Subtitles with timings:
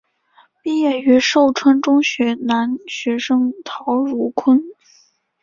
[0.63, 4.63] 毕业于寿春中学男学生陶汝坤。